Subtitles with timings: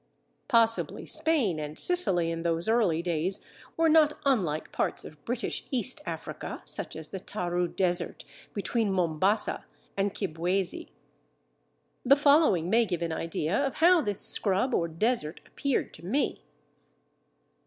[0.47, 3.39] Possibly Spain and Sicily in those early days
[3.77, 8.25] were not unlike parts of British East Africa, such as the Taru Desert
[8.55, 9.63] between Mombasa
[9.95, 10.89] and Kibwezi.
[12.03, 16.41] The following may give an idea of how this scrub or desert appeared to me.